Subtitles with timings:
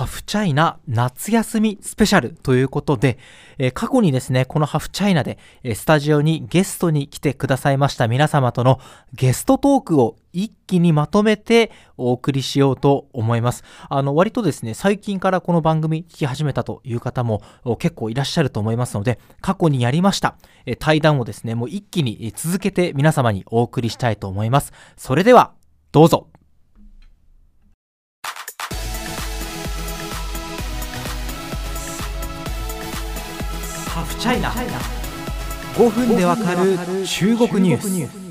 [0.00, 3.18] ハフチャイナ夏休みスペシャルということで、
[3.58, 8.80] えー過去にですね、このハフチャイナで、えースタジオにゲストに来てくださいました皆様との
[9.12, 13.62] ゲストトークを一気にまとめてお送りしようと思います。
[13.90, 17.42] あの、割とですね、最近からこの番組聞き始めたという方も
[17.78, 24.72] 結構いらっしゃると思いますので、過去にやりました、えー対談をですね、もう一気に続けて皆様にお送りしたいと思います。
[24.96, 25.52] それでは、
[25.92, 26.28] どうぞ。
[34.20, 34.50] チャイナ
[35.76, 38.30] 5分でわかる中国ニュース。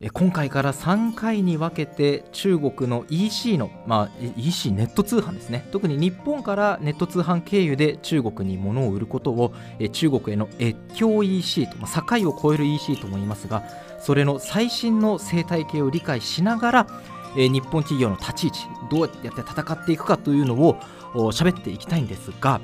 [0.00, 5.66] え今回から3回に分けて中国の EC の、まあ、EC ネット通販ですね。
[5.72, 9.52] 特に日本からネット通販経由で中国に物を売ることを
[9.90, 13.64] 中国への越境 EC と、まあ、境を越える EC とも言いますが
[13.98, 16.86] それの最新の生態系を理解しながら
[17.36, 20.80] え日本企業の立ち位置どうやって戦っていくかというのを
[21.32, 22.60] 喋っていきたいんですが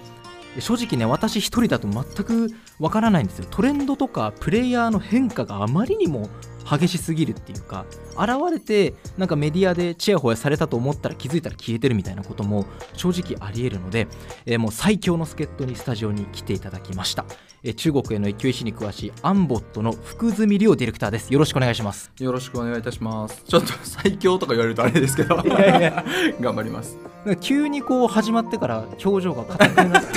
[0.60, 3.46] 正直ね私一人だと全くわからないんですよ。
[3.50, 6.28] トレンドとかプレイヤーの変化があまりにも
[6.64, 14.06] 激しすぎるっていうか現れてなんかメディアでチヤホヤされたと思ったら気づいたら消えてるみたいなことも正直ありえるので、
[14.46, 17.26] えーもう最強の助っ人にスタジオに来ていただきました、
[17.62, 23.42] えー中国への越境石に詳しいアンボットの福住亮ディレクターですよろしくお願いしますよろしくお願いいたします。
[23.46, 26.04] ちょっと最強とか言われるとあれですけど、やいや
[26.40, 26.96] 頑張ります。
[27.40, 30.08] 急にこう始まってから表情が硬くなって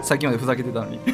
[0.02, 0.98] さっきまでふざけてたのに。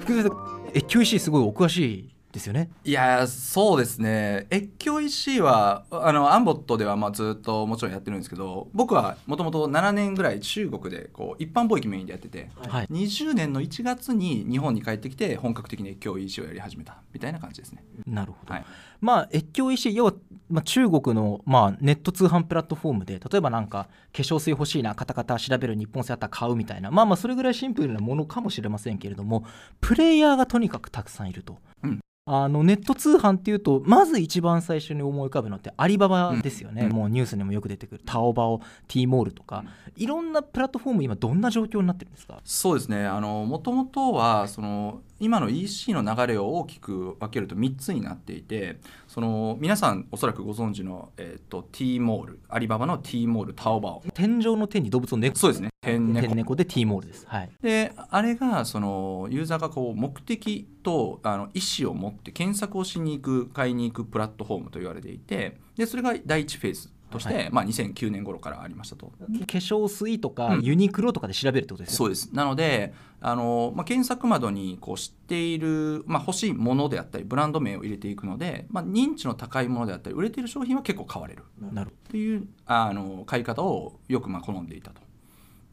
[0.00, 0.32] 福住さん
[0.74, 4.46] 越境石すごいお詳しいですよねいやー、そうですね。
[4.52, 17.82] 越境 EC は、あの、アンボットではまあずっともちろんやってるんですけど、僕はもともと7年ぐらい中国でこう一般貿易メインでやってて、はい20年の1月に日本に帰ってきて本格的に越境 EC をやり始めたみたいな感じですね。
[18.06, 18.64] なるほど、はい
[19.00, 20.14] まあ越境 EC 要は、
[20.48, 26.90] まあ、中国の、まあ、ネット通販プラットフォームで例えばなんか化粧水欲しいなカタカタ調べる日本製あったら買うみたいな。
[26.90, 29.44] まあまあそれぐらいシンプルなものかもしれませんけれども
[29.80, 31.58] プレイヤーがとにかくたくさんいると。
[31.82, 32.00] うん。
[32.28, 36.92] あのネット通販っていうとまず一番最初に思い浮かぶのってアリババですよね、うん。
[36.92, 38.02] もうニュースにもよく出てくる。
[38.04, 39.62] タオバオ T モールとか、
[39.94, 42.40] いろんなプラットフォーム今どんな状況になってるんですか？
[42.42, 43.06] そうですね。
[43.06, 48.78] あの、もともとは、その、今の EC の流れを大きく分けると3つになっていて、
[49.08, 54.02] その、皆さんおそらくご存知の、えっ、と、T モール、アリババの T モール、タオバオ。
[54.14, 55.36] 天井の手に動物の猫。
[55.36, 55.70] そうですね。
[55.86, 56.26] 天猫。
[56.26, 57.24] 天猫で T モールです。
[57.26, 57.50] はい。
[57.62, 69.06] であれがそのユーザーがこう目的とあの意思を持って検索をしに行く買いに行くプラットフォームと言われていてでそれが第一フェーズとして、はまあ、2009年頃からありましたと。
[69.06, 70.62] 化粧水とかうん。
[70.62, 72.30] ユニクロとかで調べるってことですよ、そうです。
[72.32, 81.44] なのであの、まあ、検索窓にこう知っている、まあ、欲しいものであったりブランド名を入れていくので、まあ、認知の高いものであったり売れている商品は結構買われる。
[81.72, 85.00] なるっていうあの買い方をよくまあ好んでいたと。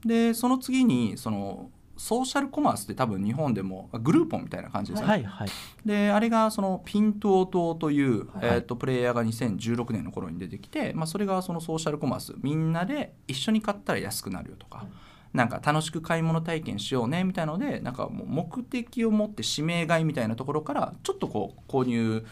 [0.05, 5.11] でその次にそのソーシャルコマースって多分日本でもあグルーポンみたいな感じですよね。
[5.11, 5.49] はいはい。
[5.85, 12.33] であれがそのピントオトという、はいえー、とプレイヤーが2016年の頃に出てきて、まあ、それがそのソーシャルコマース。
[12.41, 14.85] みんなで一緒に買ったら安くなるよとか。
[15.33, 22.23] なんか楽しく買い物体験しようねみたいなのでなんかもう目的を持って指名買いみたいなところからちょっとこう購入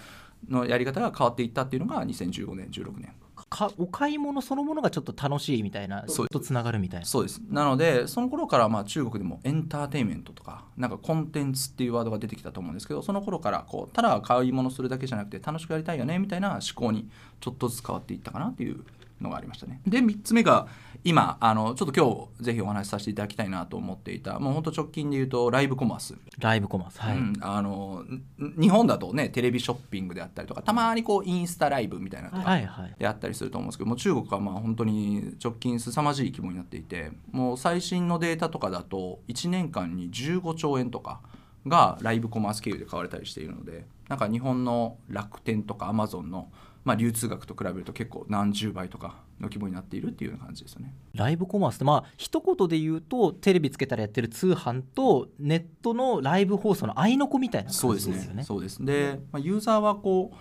[0.47, 3.11] のやり方が変わっていったっていうのが2015年16年
[3.51, 6.27] かお買い物そのものがちょっと楽しいみたいなそう。
[6.29, 7.05] とつながるみたいな。
[7.05, 7.41] そうです。
[7.49, 17.09] なのでその頃からまあ中国でもエンターテインメントとかなんかコンテンツっていうワードが出てきたと思うんですけどその頃からこうただ買い物するだけじゃなくて楽しくやりたいよねみたいな思考に
[17.41, 18.85] ちょっとずつ変わっていったかなっていう
[19.21, 19.81] のがありましたね。
[19.87, 20.67] で3つ目が
[21.03, 26.15] 今あのちょっと今日ぜひお話しさせていただきたいなと思っていたもう本当直近で言うとライブコマース。
[26.39, 28.23] ライブコマースはい、うん、あのん
[28.59, 32.57] 日本だとねテレビショッピングであったりとかたまにこうインスタライブみたいなのとか
[32.97, 41.21] であったりすると思うんですけどもう中国はまあ本当に直近凄まじい規模になっていてもう最新のデータとかだと1年間に15兆円とか
[41.67, 46.49] がライブコマース経由で買われたりしているのでなんか日本の楽天とかアマゾンの
[46.83, 50.93] まあ流通額と比べると結構何十倍とかの規模になっているっていうような感じですよね。
[51.13, 58.13] ライブコマースってまあ一言で言うとテレビつけたらやってる通販とネットのライブ放送の合いの子みたいなそうですね。
[58.13, 58.43] 感じですよね。
[58.43, 60.35] そうですで、まあ、ユーザーはこう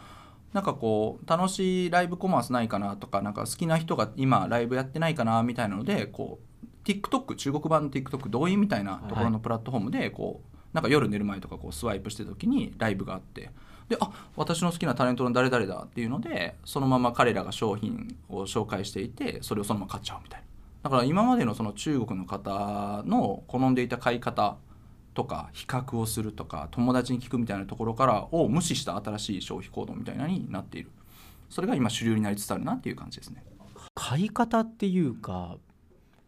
[0.54, 13.50] なんかこう楽しいライブコマースないかなとかなんか好きな人が今ライブやってないかなみたいなのでこう TikTok 中国版の TikTok 動員みたいなところのプラットフォームでこうなんか夜寝る前とかこうスワイプしてた時にライブがあって
[13.90, 20.46] であ私の好きなタレントの誰々だっていうのでそのまま彼らが商品を紹介していてそれをそのまま買っちゃうみたいな。
[20.84, 24.56] だから今までのその中国の方の好んでいた買い方
[25.12, 30.90] とか比較をするとか友達に聞くみたいなところからを無視した新しい消費行動みたいなになっている。
[31.50, 33.44] それが今主流になりつつあるなっていう感じですね。
[33.96, 35.56] 買い方っていうか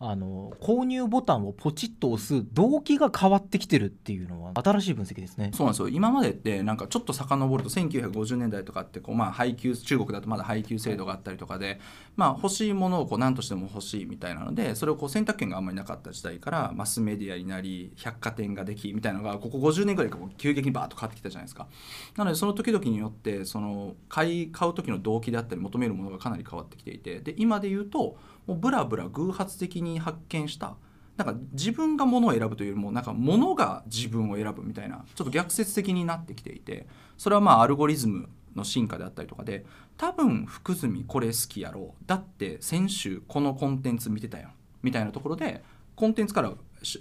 [0.05, 5.53] あの購入ボタンをポチッと押す動機が変わってきてるっていうのは新しい分析ですね。
[5.55, 11.79] そうなんですよ今までってなんかちょっと遡ると1950年代とかってこうまあ配給中国だとまだ配給制度があったりとかで、
[12.17, 21.69] まあ、欲しいものをこう何としても欲しいみたいなのでそれをこう選択権があんまりなかった時代からマスメディアになり百貨店ができみたいなのがここ50年ぐらいか急激にバーッと変わってきたじゃないですか。
[22.17, 28.17] なのでその時々によってその買い買う時の動機であったり求めるものがかなり変わってきていてで今で言うと
[28.47, 30.77] もうブラブラ偶発的に発見した。
[31.17, 36.87] なんか自分が物を選ぶというよりもなんか物が自分を選ぶみたいなちょっと逆説的になってきていて
[37.19, 39.65] それはまあアルゴリズムの進化であったりとかで
[39.99, 42.05] 多分福住これ好きやろう。
[42.07, 44.49] だって先週このコンテンツ見てたよ
[44.83, 45.63] みたいなところで
[45.95, 46.53] コンテンツから、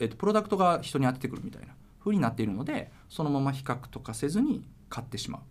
[0.01, 5.41] えっと、プロダクトが人に当ててくるみたいな風になっているのでそのまま比較とかせずに買ってしまう。
[5.41, 5.43] っ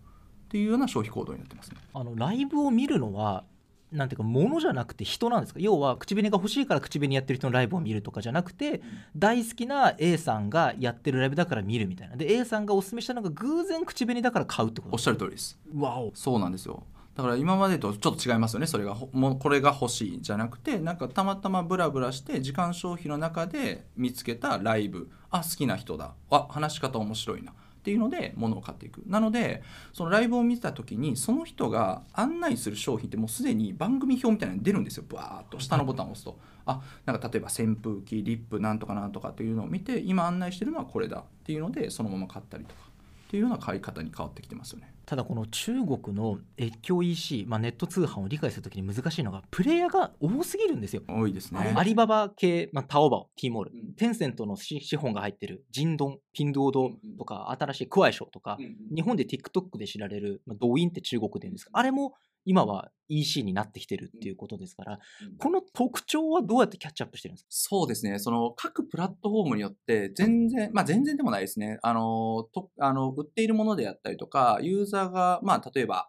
[0.51, 1.77] ていうような消費行動になってますね。
[1.95, 3.45] あのライブを見るのは
[3.93, 5.61] なんていうか物じゃなくて人なんですか？
[5.61, 8.83] 要は口紅が欲しいから口紅やってる人のライブを見るとかじゃなくて
[9.17, 12.17] 大好きな A さんがやってるライブだから見るみたいな。
[12.17, 15.59] で A さんがおすすめしたのが偶然口紅だから買うってことおっしゃる通りです。
[15.75, 16.13] わお。
[16.15, 16.85] そうなんですよ。
[17.17, 18.97] だから今までとちょっと違いますよねそれが。
[19.13, 25.11] もうこれが欲しいじゃなくてなんかたまたまブラブラして時間消費の中で見つけたライブ。
[25.31, 26.15] あ好きな人だ。
[26.31, 29.03] あ話し方面白いなっていうので物を買っていく。
[29.07, 29.63] なので
[29.95, 35.05] そのライブを見てた時にその人が案内する商品ってもうすでに番組表みたいなのに出るんですよ。
[35.09, 36.39] バーっと下のボタンを押すと。
[36.67, 42.81] あなんか例えば扇風機リップなんとかなんとかっていうのを見て今案内してるのはこれだっていうのでそのまま買ったりとか
[43.29, 44.93] っていうような買い方に変わってきてますよね。
[45.11, 51.03] ただこの中国の越境 EC、まあ、ネット通販を理解するときに難しいのがプレイヤーが多すぎるんですよ。
[51.09, 51.75] 多いですね。
[51.75, 58.57] アリババ系、まあ、タオバオ、ティーモール、うんテンセントの資資本が入ってるジンドン、ピンドードとか、新しいクワイショウとか、
[58.95, 62.15] 日本で TikTok で知られる、まあ、ドウインって中国で言うんですか、あれも
[62.45, 64.99] 今は EC になってきてるっていうことですから、
[65.39, 67.49] この特徴はどうやってキャッチアップしてるんですか？
[67.51, 68.19] そうですね。
[68.19, 71.79] その各プラットフォームによって全然、まあ全然でもないですね。
[71.83, 76.09] あの、とあの売っているものであったりとか、ユーザーが、まあ例えば、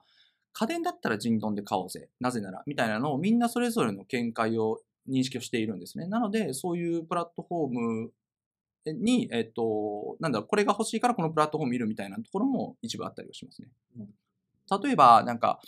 [0.54, 2.10] 家電だったらジンドンで買おうぜ。
[2.20, 6.08] なぜなら、みたいなのをみんなそれぞれの見解を認識をしているんですね。
[6.08, 8.12] なので、そういうプラットフォーム
[8.86, 13.70] に、えっと、なんだろう、これが欲しいからこのプラットフォーム見るみたいなところも一部あったりはしますね。
[14.84, 15.60] 例えば、なんか、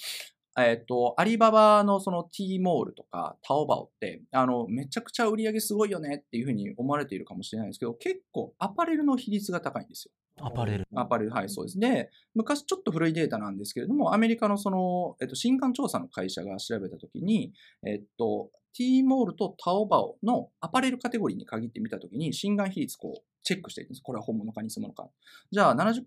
[0.58, 10.12] えっ、と、アリババのその T モールとかタオバオって、あの、めちゃくちゃ売り上げすごいよねっていうふうに思われているかもしれないんですけど、結構アパレルの比率が高いんですよ。
[10.46, 10.88] アパレル。
[10.96, 11.80] アパレル、はい、そうです。
[11.80, 17.54] で、昔ちょっと古いデータなんですけれども、アメリカのその、えっと、新刊調査の会社が調べたときに、
[17.86, 24.02] えっと、T モールとタオバオのアパレルカテゴリーに限って見たときに、新刊比率こう、チェックしていくんです。
[24.02, 25.10] これは本物か偽物か。
[25.52, 26.04] じゃあ70%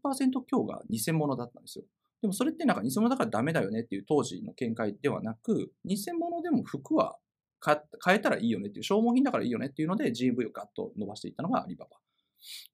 [0.47, 1.85] 強が偽物だったんですよ。
[2.23, 7.17] でもそれってなんか偽物だからダメだよねっていう当時の見解ではなく、偽物でも服は
[7.61, 7.81] 買
[8.17, 11.97] えたらいいよねっていう、消耗品だからいいよねっていうので GV をガッと伸ばしていったのがアリババ。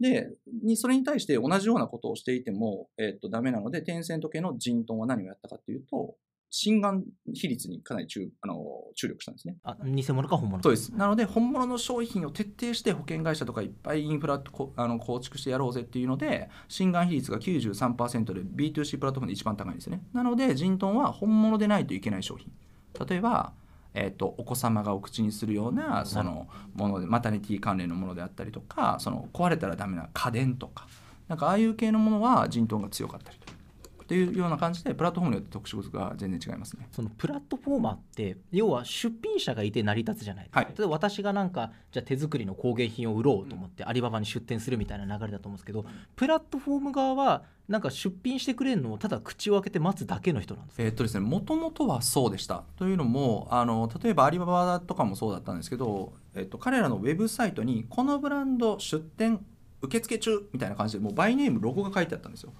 [0.00, 0.30] で、
[0.62, 6.16] にそれに対して同じようなことをしていても、えっと、ダメなので、テンセント系のジントンは何をやったかっていうと、
[6.54, 7.02] 心眼
[7.32, 8.62] 比率にかなり注あの
[8.94, 9.56] 注力したんですね。
[9.64, 10.92] あ偽物か本物かそうです。
[10.94, 20.02] なので、本物の商品を徹底して保険会社とかいっぱいインフラこあの構築してやろうぜっていうので、心眼比率が93%で B2C プラットフォームで一番高いんですね。
[20.12, 22.52] なので、ジントンは本物でないといけない商品。
[23.08, 23.54] 例えば、
[23.94, 30.86] えー、とお子様がお口にするようなそのものでマタニティ関連のものであったりとかその壊れたらダメな家電とか
[31.28, 33.56] なんかああいう系のものはジントンが強かったりとっ
[34.12, 36.86] ていうような感じでプラットフォームによって特色が全然違いますね。
[36.92, 45.84] そのプラットフォーマーって要は出品者がいて成り立つじゃないですか、はい例えば私がなんかじゃあ手作りの工芸品を売ろうと思ってアリババに出店するみたいな流れだと思うんですけど
[46.16, 50.82] プラットフォーム側はなんか出品してくれるのをただ口を開けて待つだけの人なんですか？
[50.82, 52.64] えーっとですね、もともとはそうでした。
[52.76, 59.40] というのも、あの例えばアリババとかもそうだったんですけど、えーっと彼らのウェブサイトに、このブランド出店
[59.80, 62.52] 受付中みたいな感じで、もうバイネーム、ロゴが書いてあったんですよ。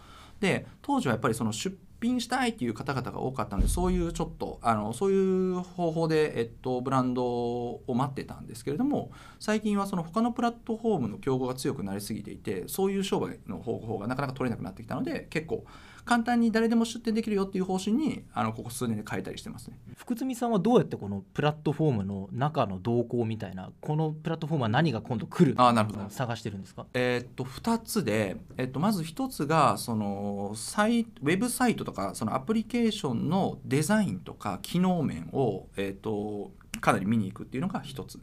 [0.43, 15.65] で、当時はやっぱりその出品したいっていう方々が多かったので、そういうちょっと、あのそういう方法で、えっと、ブランドを待ってたんですけれども、最近はその他のプラットフォームの競合が強くなりすぎていて、そういう商売の方法がなかなか取れなくなってきたので、結構、
[16.05, 19.79] 簡単に誰でも出店できるよっていう方針にあのここ数年で変えたりしてますね。
[19.97, 26.87] 福住さんはどうやってこのプラットフォームの中の動向みたいなこのプラットフォームは何が今度来るあーなるほどを探してるんですか？
[26.95, 38.19] えーっと2つで、えっと、まず1つがそのサイウェブサイトとかそのアプリケーションのデザインとか機能面を、えーっとかなり見に行くっていうのが1つ。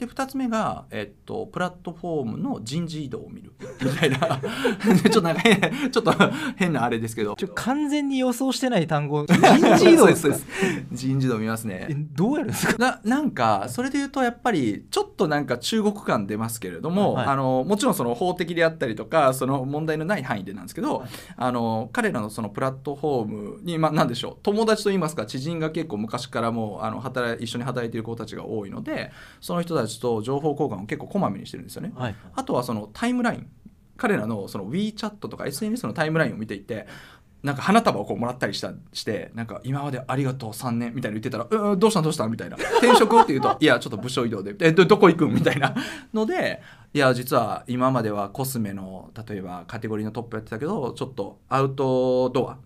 [0.00, 3.52] で2つ目が、えっと、プラットフォームの人事異動を見る。
[3.82, 4.18] みたいな。
[4.18, 6.12] ちょっとなんか変 ちょっと
[6.56, 7.36] 変なあれですけど。
[7.36, 9.24] ちょ完全に予想してない単語。
[9.26, 9.36] 人
[9.76, 10.46] 事異動ですです。
[10.92, 12.78] 人事異動見ますえねどうやるんですか？
[12.78, 17.26] ななんかそれで言うとやっぱりちょっとなんか中国感出ますけれども、はい。
[17.26, 21.08] あのもちろんその法的であったりとかその問題のない範囲でなんですけど、はい。
[21.36, 31.92] あの彼らのそのプラットフォームに、まあ、なんでしょう友達といいますか知人が結構昔からもうあの働い一緒に働いている子たちが多いのでその人たちと情報交換を結構こまめにしてるんですよね。
[31.96, 33.46] はいあとはそのタイムライン
[33.96, 36.86] 彼らのその WeChat とか SNS のタイムラインを見ていて
[37.42, 45.74] なんか花束をこうもらったりしたしてなんか今までありがとう3年みたいな言ってたら「うんどうしたんどうしたん?」みたいな「転職?」って言うと「いやちょっと部署移動でえどどこ行くん?」みたいな
[46.12, 46.60] ので
[46.92, 52.58] いや実は今まではコスメの例えばカテゴリーのトップやってたけどちょっとアウトドア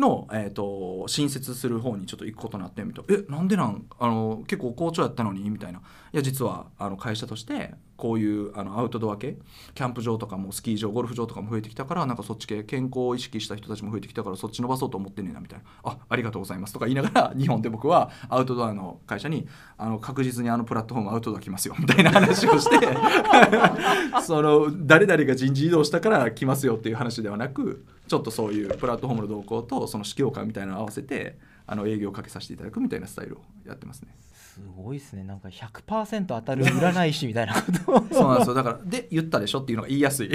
[0.00, 3.86] の、えー、と新設する方にちょっと行くことになってみたえなんでなん？
[3.98, 5.48] あの結構好調やったのに？
[5.50, 5.80] みたいな。
[6.12, 9.36] いや実はあの会社としてこういうあのアウトドア系？
[9.74, 15.64] キャンプ場とかもスキー場ゴルフ場とかも増えてきたからなんかそっち系健康を意識した人たちも増えてきたからそっち伸ばそうと思ってんねんなみたいな。
[15.84, 16.72] あありがとうございます。
[16.72, 19.46] とか言いながら 日本で僕はアウトドアの会社に
[19.78, 21.74] あの確実にあのプラットフォームアウトドア来ますよ。
[21.78, 22.86] みたいな話をして
[24.22, 34.14] その誰々が人事異動したから来ますよっていう話ではなくちょっとそういうプラットフォームの動向とその指揮官みたいなのを合わせてあの営業をかけさせていただくみたいなスタイルをやってますね。
[34.56, 35.22] すごいですね。
[35.22, 38.06] なんか100%当たる占い師みたいなことを。
[38.10, 38.28] そう。
[38.28, 40.30] なんですよだからで言ったでしょっていうのが言いやすい。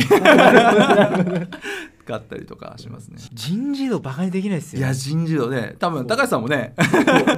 [2.05, 3.17] があったりとかしますね。
[3.33, 4.79] 人事異動バカにできないですよ。
[4.79, 5.75] いや人事異動ね。
[5.79, 6.75] 多分高橋さんもね。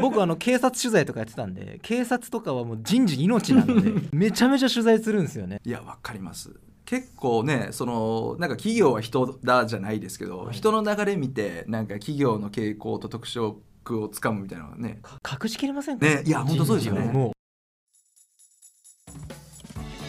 [0.01, 5.61] 僕あの警察取材とかやってたんで警察とかはもう人事命なので めちゃめちゃ取材するんですよね。
[5.63, 6.51] いやわかります
[6.93, 10.53] 結構ねそのなんか企業は人だじゃないですけど、はい。
[10.53, 13.57] 人の流れ見てなんか企業の傾向と特色
[13.99, 14.99] をつかむみたいなのはね。
[15.01, 16.05] か隠しきれませんか？
[16.05, 17.31] ねいや本当そうですよね。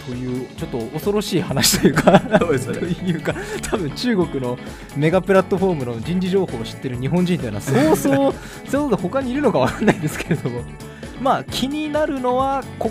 [0.06, 2.88] というちょっと恐ろしい話というかとね。
[3.06, 4.58] いうか多分中国の
[4.94, 8.34] メガプラットフォームの人事情報を知ってる日本人というのはそうそう
[8.68, 10.60] そういうのが他にいるのかわかんないですけれども。
[11.22, 12.90] まあ気になるのはこ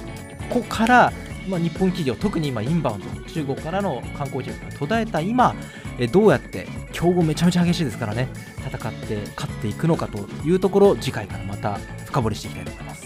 [0.50, 1.14] こから、
[1.48, 5.56] まあ、日本企業特に今インバウンド中国からの観光客が途絶えた今
[6.00, 13.04] えどうやって競合めちゃめちゃ激しいですからね戦って勝っていくのかというところを次回からまた深掘りしていきたいと思います。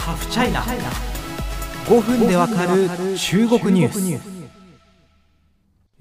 [0.00, 0.62] ハフチャイナ
[1.86, 4.31] 5分でわかる中国ニュースえ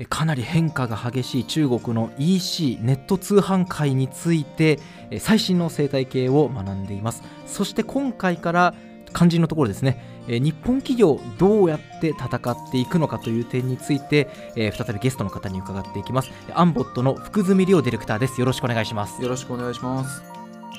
[0.09, 4.79] かなり変化が激しい中国の EC ネット通販界について
[5.09, 7.23] え最新の生態系を学んでいます。
[7.45, 8.73] そして今回から
[9.13, 10.23] 肝心のところですね。
[10.27, 16.31] え日本企業どうやって戦っていくのかという点についてえ再びゲストの方に伺っていきます。
[16.53, 18.39] アンボットの福住亮ディレクターです。
[18.39, 19.21] よろしくお願いします。
[19.21, 20.23] よろしくお願いします、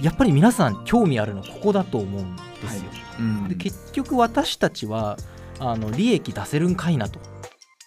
[0.01, 3.49] やっぱり皆さん興味あるのここだと思うんですよ、うん。
[3.49, 5.17] で結局私たちは
[5.59, 7.21] あの利益出せるんかいなと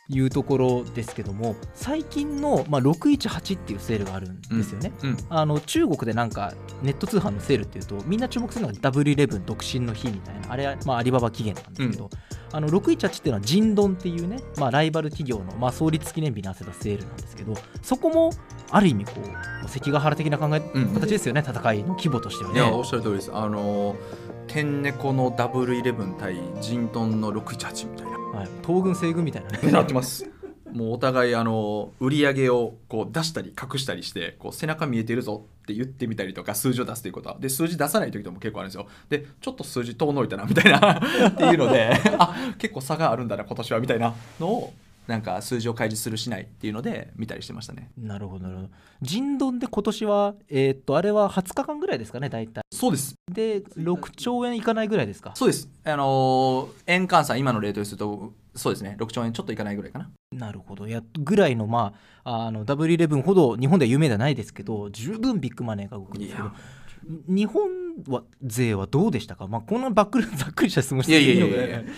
[0.07, 12.09] いうところですけども最近の、まあ、618っていうセールがあるんですよね、うんあの中国でなんかネット通販のセールっていうとみんな注目するのが W11 独身の日みたいなあれは、まあ、アリババ期限なんですけど、
[12.51, 18.31] あの618っていうのはジンドンっていうね、まあ、ライバル企業の、まあ、創立記念日に合わせたセールなんですけどそこも
[18.71, 19.13] ある意味こ
[19.65, 23.31] う関ヶ原的な考え、うん形ですよね戦いの規模としてはいねやおっしゃる通りです。
[23.33, 23.95] あの
[24.47, 29.57] 天猫の W11 対ジントンの618みたいなはい、東軍西軍みたいな。
[29.57, 30.29] ねなってます。
[30.73, 37.29] もうお互いあの売り上げをこう出したり隠したりしてこう背中見えてるぞって言ってみたりとか数字を出すということ。
[37.29, 38.87] はで数字出さない時でも結構あるんですよ。
[39.07, 40.99] でちょっと数字遠のいたなみたいな
[41.29, 44.73] っていうのであ結構差があるんだな今年はみたいなのを
[45.07, 47.91] なんか数字を開示するしないっていうので見たりしてましたね。
[47.97, 48.69] なるほどなるほど。
[49.01, 52.63] 人丼で今年はえーっとあれは20日間ぐらいですかね大体。
[52.71, 53.13] そうです。
[53.31, 55.31] で6兆円いかないぐらいですか？
[55.35, 55.69] そうです。
[55.83, 58.95] あのー円換算今のレートでするとそうですね。
[58.99, 60.09] 6兆円ちょっといかないぐらいかな。
[60.31, 60.87] なるほど。
[60.87, 61.93] やぐらいのま
[62.23, 66.51] ああの W11 ほど日本では有名ではないですけど十分ビッグマネーが動くんですけど
[67.27, 67.69] 日本
[68.09, 71.91] は勢はどうでしたか、まあ、こんなばっくりざっくりした質問していいのかいやいやいや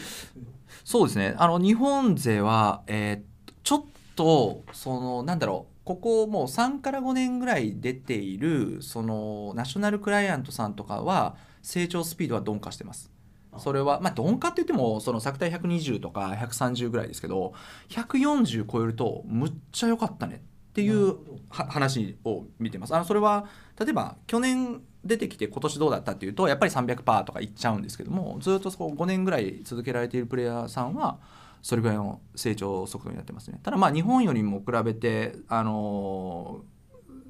[0.87, 3.83] そうですねあの日本勢は、えーちょっ
[4.15, 13.11] とそのなんだろうここもう3から5年ぐらい出ているそのナショナルクライアントさんとかは成長スピードは鈍化してます。
[13.57, 17.53] それはまあ鈍化って言ってもその作体120とか130ぐらいですけど
[17.89, 21.17] 140超えるとむっちゃ良かったねっていう
[21.49, 22.95] は話を見てます。
[22.95, 31.19] あのそれは例えば去年出てきて今年どうだったっていうとやっぱり300%とかいっちゃうんですけどもずっとそこ5年ぐらい続けられているプレイヤーさんは
[31.61, 36.61] それぐらいの成長速度になってますねただまあ日本よりも比べてあの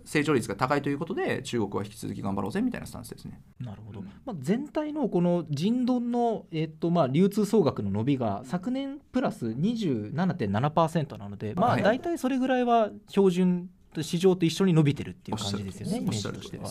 [0.08, 3.42] 成長率が高いということで中国は引き続き頑張ろうぜみたいなスタンスですね。
[3.60, 13.70] なるほど、うんまあ、全体のこの人丼の、えっとまあ、流通総額の伸びが昨年プラス27.7%なので、まあ、はい大体それぐらいは標準
[14.02, 16.70] 市場と一緒に伸びてるっていう感じですよね、イメージとしては。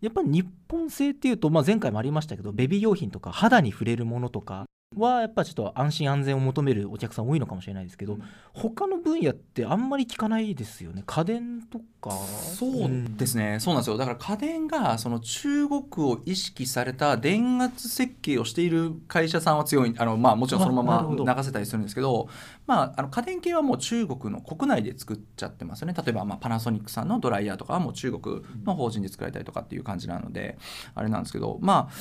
[0.00, 4.66] やっぱり日本製っていうと、まあ、前回もありましたけどベビー用品とか肌に触れるものとか。
[4.98, 8.22] はやっぱちょっと安心安全を求めるお客さん多いのかもしれないですけど、うん。
[8.52, 11.02] 他の分野ってあんまり聞かないですよね。
[11.06, 12.10] 家電とか。
[12.10, 13.96] そうですね、そうなんですよ。
[13.96, 19.94] だから家電がその中国を意識された電圧設計をしている会社さんは強い。
[19.98, 22.28] あの、まあ、もちろんそのまま流せたりするんですけど、
[22.66, 25.94] まあ、あの家電系はもう中国の国内で作っちゃってますよね。
[25.94, 30.58] 例えばまあパナソニックさんのドライヤーとかはもう中国の法人で作られたりとかっていう感じなので
[30.94, 31.94] あれなんですけどまあ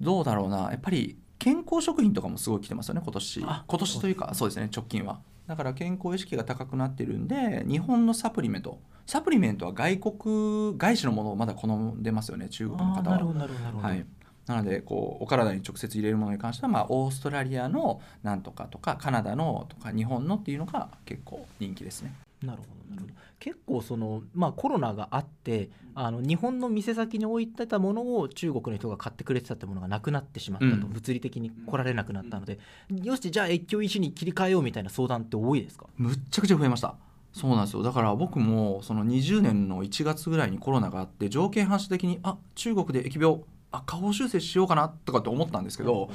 [0.00, 0.70] どうだろうな。
[0.70, 3.44] やっぱり健康食品とかもすごい来てますよね今年。
[3.46, 4.70] あ今年というかそうですね。
[4.74, 5.20] 直近は。
[5.46, 8.80] だから健康意識が高くなってるんで日本のサプリメント。
[9.04, 12.98] サプリメントは外国外資のものをまだ好んでますよね中国の方は。
[12.98, 14.06] あーなるほどなるほどなるほど、はい。
[14.46, 22.14] なのでこうお体に直接入れるものに関しては、まあ、オーストラリアのなんとかとかカナダのとか日本のっていうのが結構人気ですね。
[22.42, 30.92] なるほどなるほど結構その、まあ、コロナがあってあの日本の店先に置いてたものを中国の人が買ってくれてたってものがなくなってしまったと、うん。
[30.92, 32.58] 物理的に来られなくなったので、
[33.02, 35.86] よしじゃあ越境医師に切り替えようみたいな相談って多いですか？
[35.96, 36.96] むっちゃくちゃ増えました。
[37.32, 37.82] そうなんですよ。
[37.82, 46.10] だから僕もその20年の1月ぐらいにコロナがあって条件反射的にあ中国で疫病あ下方修正しようかなとかって思ったんですけど、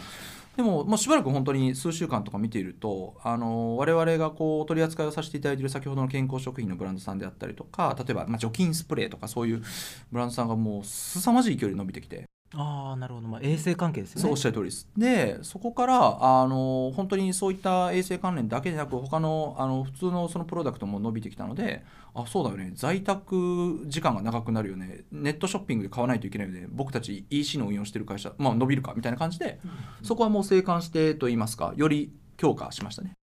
[0.60, 9.64] でも、もう、しばらく本当に数週間とか見ているとあの我々がこう取り扱いをさせていただいている先ほどの健康食品のブランドさんであったりとか例えば、ま、除菌スプレーとかそういう
[10.12, 12.26] ブランドさんがもう凄まじい勢いで伸びてきて。
[12.56, 14.22] ああなるほど、まあ、衛生関係ですよね。
[14.24, 14.88] そうおっしゃる通りです。
[14.98, 21.84] でそこからあの本当にそういった衛生関連だけでなく他のあの普通のそのプロダクトも伸びてきたので
[22.16, 22.72] あそうだよね。
[22.74, 25.04] 在宅時間が長くなるよね。
[25.12, 26.66] ネットショッピングで買わないといけないよね。
[26.70, 29.60] 僕たち EC の運用してる会社、まあ、伸びるかみたいな感じで
[30.02, 33.19] そこはもう静観してと言いますかより強化しましたね。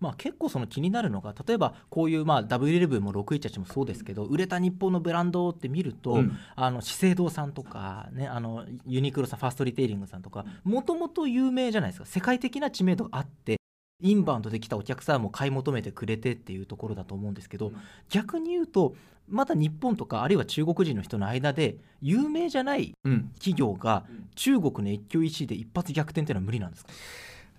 [0.00, 6.36] まあ、結構その気になるのが例えばこういうまあ W11 も618もそうですけど売れた日本のブランドって見ると、うん。
[6.56, 12.06] あの資生堂さんとか、ね、あのユニクロさんファーストリテイリングさんとかもともと有名じゃないですか。
[12.06, 13.58] 世界的な知名度があって
[14.02, 17.76] インバウンドで来たお客さんも買い求めてくれてっていうところだと思うんですけど、うん。
[18.08, 18.94] 逆に言うと
[19.28, 23.30] まだ日本とかあるいは中国人の人の間で有名じゃないうん。
[23.34, 26.90] 企業が中国の越境 EC で一発逆転っていうのは無理なんですか？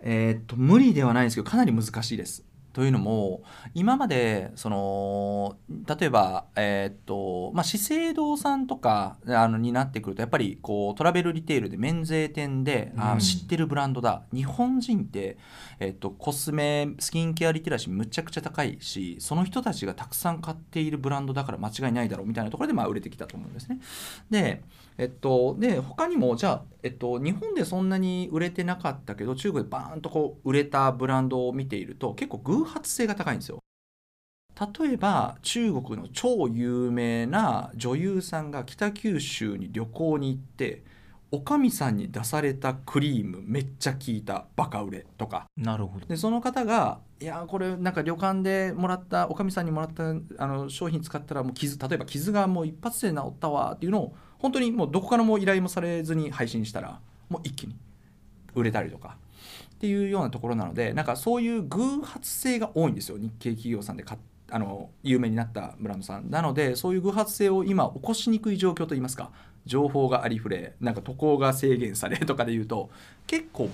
[0.01, 2.43] えーっと無理ではないんですけどかなり難しいです。
[2.73, 15.37] というのも今までその例えば、えーっとまあ、資生堂さんとかあのになってくるとやっぱりこうトラベルリテールで免税店で、あうん知ってるブランドだ日本人って、
[15.79, 23.79] えーっとコスメスキンケアリテラシーむちゃくちゃ高いしその人たちがたくさん買っているブランドだから間違いないだろうみたいなところでまあ売れてきたと思うんですね。
[24.29, 24.63] で
[25.01, 33.57] えっと、で他にもじゃあ、えっと、日本でそんなに売れてなかったけど中国でバーンとこう売れたブランドを見ていると結構偶発性が高いんですよ。
[34.79, 40.83] 例えば中国の超有名な女優さんが北九州に旅行に行って
[41.31, 56.99] おかみさんに出されたクリームめっちゃ効いたバカ売れとかなるほどでその方が「いやこれなんか旅館でもらったおかみさんにもらったあの商品使ったらもう傷例えば傷がもう一発で治ったわ」っていうのを本当にもうどこからも依頼もされずに配信したら
[57.29, 57.75] もう一気に
[58.55, 59.17] 売れたりとか
[59.75, 64.19] っていうようなところなのでなんかそういう偶発性が多いんですよ日系企業さんで買っ
[64.51, 69.31] あの有名になったブランドさんなのでそういう偶発性を今起こしにくい状況といいますか
[69.65, 72.89] 情報がありふれなんか渡航が制限されとかで言うと
[73.27, 73.69] 結構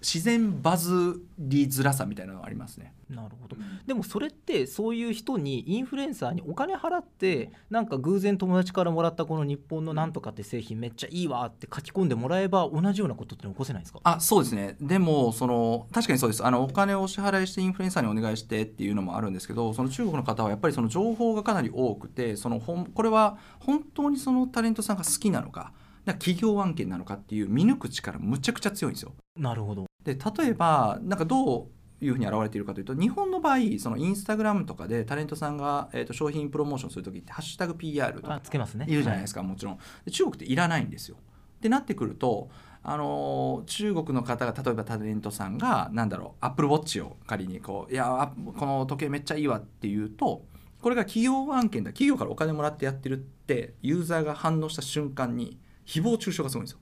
[0.00, 2.94] 自然バズりづらさみたいなのがありますね。
[3.10, 3.56] なるほど。
[3.86, 14.00] でもそれってそういう人にインフルエンサーにお金払ってなんか偶然友達からもらったこの日本のなんとかって製品めっちゃいいわって書き込んでもらえば同じようなことって起こせないんですか？
[14.04, 14.76] あそうですね。
[14.80, 16.44] でもその確かにそうです。
[16.44, 25.72] あのお金をお支払いしてインフルエンサーにお願いしてっていうのもあるんですけどその中国の方はやっぱりその情報がかなり多くてそのほんこれは本当にそのタレントさんが好きなのか
[26.04, 29.12] なんか企業案件なのかっていう見抜く力むちゃくちゃ強いんですよ。
[29.36, 31.68] なるほどで例えばなんかど
[32.00, 38.86] ういうふうに現れているかというと日本の場合そのインスタグラムとかでタレントさんが、えー、と商品プロモーションする時って「ハッシュタグ #PR」とかあつけますね。
[38.88, 39.78] いるじゃないですか、もちろん。
[40.04, 41.16] で中国っていらないんですよ。
[41.16, 42.50] ってなってくると
[42.84, 50.44] あのー中国の方が例えばタレントさんがなんだろうアップルウォッチを仮にこう「いやあこの時計めっちゃいいわ」っていうと
[50.80, 56.78] これが企業案件だ企業からお金もらってやってるってユーザーが反応した瞬間に誹謗中傷がすごいんですよ。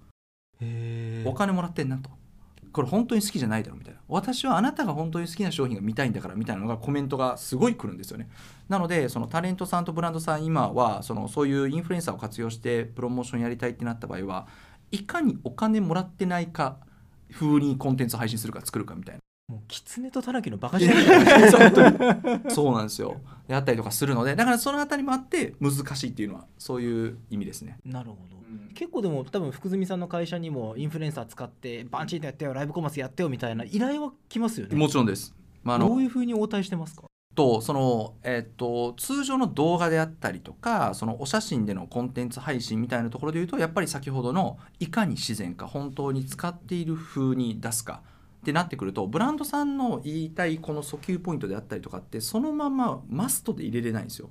[1.26, 2.10] お金もらってんなと
[2.76, 4.00] これ本当に好きじゃないだろみたいな。
[4.06, 8.28] 私はあなたが本当に好きな商品が見たいんだからみたいなのがコメントがすごい来るんですよね。
[8.68, 14.46] なのでそのタレントさんとブランドさん今はそのそういうインフルエンサーを活用してプロモーションやりたいってなった場合は
[14.90, 16.76] いかにお金もらってないか
[17.32, 19.25] 風にコンテンツ配信するか作るかみたいな。
[19.48, 21.50] もう狐とタヌキのバカじゃない？
[21.52, 21.88] 本当
[22.38, 23.20] にそうなんですよ。
[23.46, 27.78] であったりとかするのでだからそのあたりもあって難しいっていうのはそういう意味ですね。
[27.84, 28.36] なるほど。
[28.74, 34.74] 結構でも多分福住さんの会社にもインフルエンサー使ってバンチーとやってよライブコマースやってよみたいな依頼は来ますよね。
[34.76, 37.04] もちろんです、まあ、あのどういうふうに応対してますか？
[37.36, 48.02] とその、えっと通常の動画であったりとかそのお写真でのコンテンツ配信みたいなところで言うとやっぱり先ほどのいかに自然か本当に使っている風に出すか
[48.46, 54.30] ってなってくるとブランドさんの言いたいこの訴求ポイントであったりとかってそのままマストで入れれないんですよ。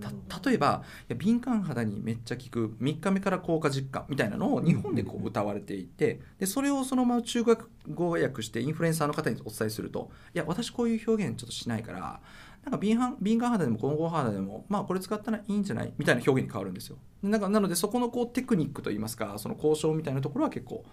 [0.00, 7.56] た例えばいや敏感肌にめっちゃ効く3日目から効果実感みたいなのを日本でこう歌われていてでそれをそのまま中国
[7.94, 12.20] 語訳してインフルエンサーの方にお伝えするといや私こういう表現ちょっとしないから
[12.64, 20.84] なんか敏感敏感肌でも混合肌でもまあこれ使ったらいいんじゃないみたいな表現に変わるんですよなんかなのでそこのこうテクニックといいますかその交渉みたいなところは結構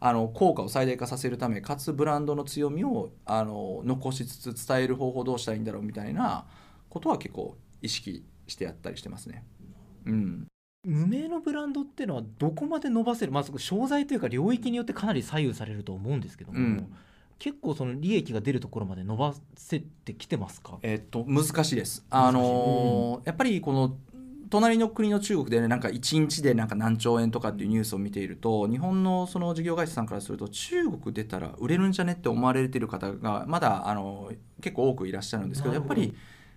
[0.00, 6.46] あの効果を最大化させるためかつブランドの強みをあの残しつつ伝える方法どうしたらいいんだろうみたいな
[6.88, 9.44] ことは結構意識してやったりしてますね。
[10.06, 10.46] うん、
[10.84, 16.94] 無名のブランドっていうのはどこまで伸ばせるまあ商材というか領域によってかなり左右されると思うんですけども、うん
[17.40, 20.80] 結構その利益が出るところまで伸ばせてきてますか？
[20.82, 22.04] えっと難しいです。
[22.10, 23.96] あのーやっぱりこの
[24.50, 36.14] 隣の国の中国でねなんか1日でなんか何兆円とかっていうニュースを見ていると日本のその事業会社さんからすると中国出たら売れるんじゃねって思われている方がまだあの結構多くいらっしゃるんですけどやっぱり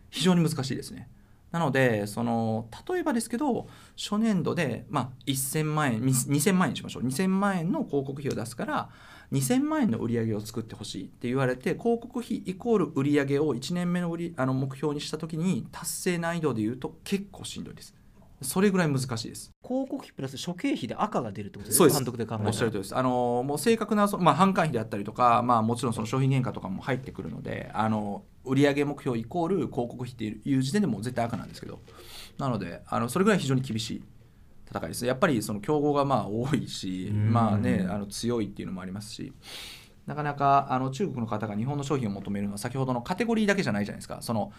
[0.10, 1.10] 非常に難しいですね。
[1.52, 8.90] なのでその例えばですけど初年度で、まあ、1000万円に2000万円にしましょう2000万円の広告費を出すから
[9.32, 17.96] 2000万円の売り上げを作ってほしいって言われて広告費イコール売り上げを1年目の売りあの目標にした時に達成難易度で言うと結構しんどいです。
[18.42, 19.52] それぐらい難しいです。
[19.64, 21.98] 広告費プラス諸経費で赤が出るってことですそうです。
[21.98, 22.98] 監督で考えおっしゃるとりです。
[22.98, 31.80] あのもう正確なその、まあ、販管費であったりとか、まあ、もちろんその商品原価とかも入ってくるのであの売上目標イコール広告費っていう時点でもう絶対赤なんですけど。
[32.38, 34.04] なのであのそれぐらい非常に厳しい
[34.72, 35.06] 戦いです。
[35.06, 37.34] やっぱりその競合がまあ多いし、うん。
[37.34, 39.34] まあね、あの強いっていうのもありますし
[40.08, 44.20] なかなかあの中国の方が日本の商品を求めるのは先ほどのカテゴリーだけじゃないじゃないですか。
[44.22, 44.52] その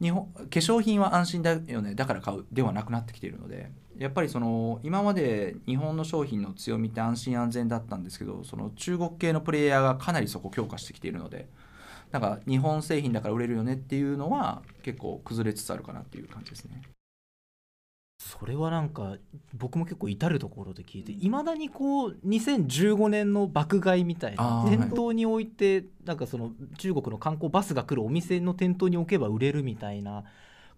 [0.00, 1.94] 日本化粧品は安心だよね。
[1.94, 11.48] だから買うではなくなってきているのでやっぱりその今まで日本の商品の強みって安心安全だったんですけどその中国系のプレイヤーがかなりそこ強化してきているので
[12.12, 16.80] なんか日本製品だから売れるよねっていうのは結構崩れつつあるかなっていう感じですね。
[18.38, 19.16] それはなんか
[19.54, 30.24] 僕も結構至る所で聞いていまだにこう2015年の爆買いみたいな店頭に置いてなんかその中国の観光バスが来るお店の店頭に置けば売れるみたいな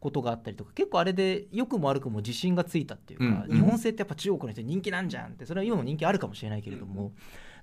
[0.01, 7.12] ことがあったりとか結構あれで良くも悪くも自信がついたっていうか、うん日本製ってやっぱ中国の人に人気なんじゃんってそれは今も人気あるかもしれないけれども、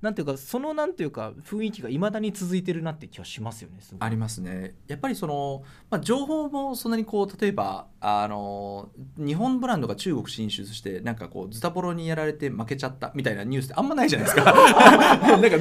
[0.01, 4.75] なんていうかそのなんていうか雰囲気がいまだに続いてるなって気はしますよねありますね。
[4.87, 14.53] やっぱりその、まあ、情報もそんなにこう例えばあの日本ブランドが中国進出してなんかこうズタボロにやられて負けちゃったみたいなニュースってあんまないじゃないですか。
[14.53, 15.57] なんか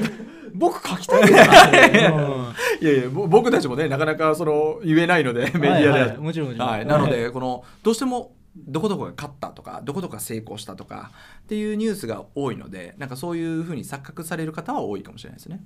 [0.55, 1.29] 僕書きたい
[2.81, 5.99] いやいやぼ僕たちもねなかなかその言えないのでメディアで、は。
[5.99, 6.69] いはいもちろんもちろん。
[6.69, 15.61] はい、なのでこのどうしてもどこどこが勝ったとかどこどこが成功したとかっていうニュースが多いのでなんかそういうふうに錯覚される方は多いかもしれないですね。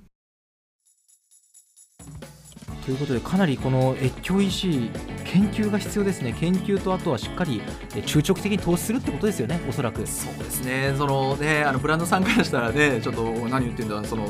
[2.84, 4.90] ということでかなりこの越境 EC
[5.24, 6.34] 研究が必要ですね。
[6.38, 7.62] 研究とあとはしっかり
[7.94, 10.06] え中長期的に投資するってことですよねおそらく。
[10.06, 10.94] そうですね。
[10.96, 14.28] そのねあのブランドさんからしたらねちょっと何言ってんだその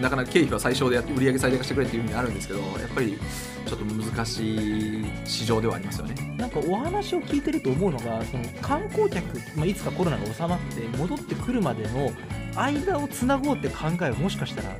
[0.00, 3.18] なかなか経費は最小でやって売り上げ最大化してくれっていうふうにあるんですけどやっぱり
[3.66, 6.14] ちょっと難しい市場ではありますよね。
[6.36, 9.24] なんかお話を聞いてると思うのがその観光客、
[9.56, 12.12] まあ、いつかコロナが収まって戻ってくるまでの
[12.56, 14.76] 間をつなごうって考えはもしかしたら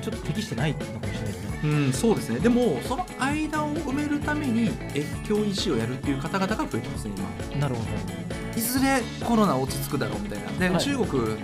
[0.00, 1.31] ちょっと適してないのかもしれない
[1.64, 2.40] うん、そうですね。
[2.40, 7.14] でもその間を埋めるために越境医師をやるっていう方々が増えてますね
[7.50, 7.60] 今。
[7.60, 7.82] なるほ
[8.56, 10.50] いずれコロナ落ち着くだろうみたいな。
[10.58, 10.80] で、はい。
[10.80, 11.36] 中国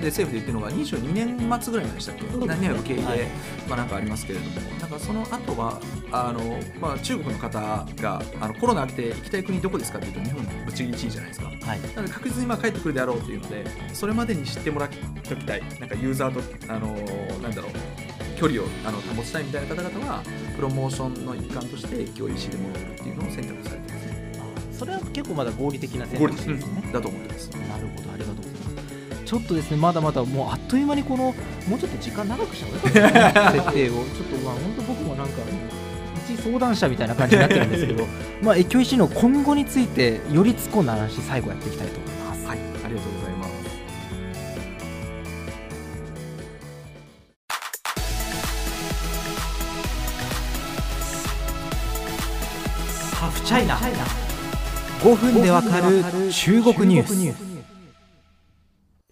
[0.00, 2.24] で政府で言ってるのが22年末ぐらいまでしたっけ？
[2.24, 3.18] ね何年の経緯で、はい。
[3.68, 4.70] まあ、なんかありますけれども。
[4.80, 5.80] なんかその後は
[6.10, 7.60] あの、まあ、中国の方
[8.00, 11.50] があのコロナ明けて行きたい国どこですかっていうと日本ぶっちぎり1位じゃないですか。
[11.50, 11.80] どはい。
[11.80, 15.62] なので確実にまあ帰ってくるであろうっていうのでそれまでに知ってもらっておきたい。
[15.78, 16.94] なんかユーザーとあの
[17.40, 17.72] なんだろう
[18.40, 20.22] 距離をあの保ちたいみたいな方々は
[20.56, 24.32] プロモーションの一環として教育してもらうっていうのを選択されてますね。
[24.38, 27.50] あそれは結構まだ合理的な選択肢ですね、だと思ってます。
[27.50, 31.34] なるほどありがとうございますちょっとですねまだまだもうあっという間にこの
[31.68, 35.42] もうちょっと時間長くした方がいいかな設定をちょっとまあ本当僕もなんか
[36.26, 38.06] 一相談者みたいな感じになってるんですけど
[38.42, 42.19] まあ越境石の今後についてより突っ込んだ話最後やっていきたいと思います。
[53.50, 53.74] チャイナ
[55.00, 57.36] 5分でわかる中国ニュース。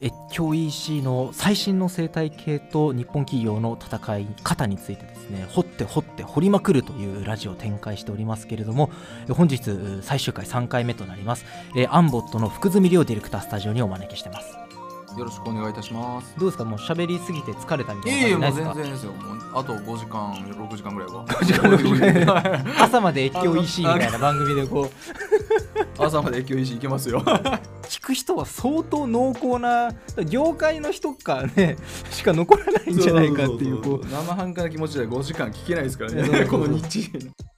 [0.01, 8.93] 越境 EC の最新の生態系と日本企業の戦い方についてですね掘って掘って掘りまくるというラジオを展開しておりますけれども
[9.29, 9.61] え本日
[10.03, 11.45] 最終回3回目となります。
[11.75, 14.68] えアンボットの福住亮ディレクタースタジオにお招きしてます
[15.17, 16.35] よろしくお願いいたします。
[16.39, 16.65] どうですか？
[16.65, 18.75] もう喋りすぎて疲れたみたいいなえいえもう感じないですか？
[18.75, 19.13] 全然ですよ。
[19.13, 21.25] もうあと5時間6時間ぐらいは。
[21.27, 22.33] 5時間6時間。
[22.33, 24.91] は い朝まで越境 EC みたいな番組でこう。
[26.01, 27.21] 朝まで駅石行けますよ。
[27.89, 29.91] 聞く人は相当濃厚な
[30.27, 31.77] 業界の人かね
[32.11, 34.07] しか残らないんじゃないかっていうこう。
[34.07, 36.45] 生半可な気持ちで5時間聞けないですからね。
[36.47, 37.11] この日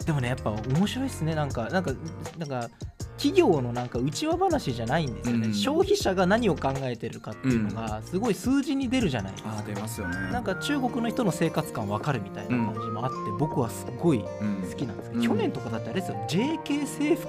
[0.05, 1.35] でもねやっぱ面白いですね。
[1.35, 1.93] なんかなんか
[2.39, 2.69] なんか
[3.17, 5.55] 企業のなんか内輪話じゃないんですよね、うん。
[5.55, 10.17] 消費者が何を考えてるかっていうのがすごい数字に出るじゃないですか、あー出ますよね。
[10.33, 15.29] なんか中国の人の生活感わかるみたいな感じもあって、僕はすっごいうん好きなんですけど、うん。
[15.29, 16.27] 去年とかだってあれですよ。
[16.29, 17.29] JK 制服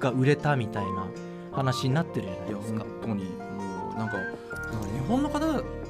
[0.00, 1.06] が売れたみたいな
[1.52, 2.80] 話になってるじゃないですか。
[2.80, 3.24] 本当に。
[3.26, 4.38] もうなんかなんか
[4.92, 5.38] 日本の方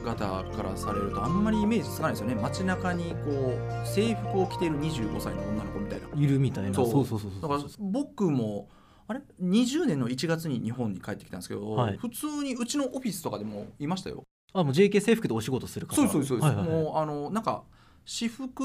[0.03, 2.35] 々からされるとあんまりイメージつかないですよね。
[2.35, 6.09] 街中にこう制服を着ている25歳の女の子みたいな。
[6.15, 6.75] いるみたいな。
[6.75, 6.91] そう。
[6.91, 8.69] そうそうそうそうだから僕も
[9.09, 11.97] あれ？20年の1月に日本に帰ってきたんですけど、はい。
[11.97, 14.25] 普通にうちのオフィスとかでもいましたよ。
[14.53, 15.97] あもう JK 制服でお仕事する方。
[15.97, 16.83] そうそうそうです、はいはいはい。
[16.83, 17.63] もうあのなんか
[18.05, 18.65] 私服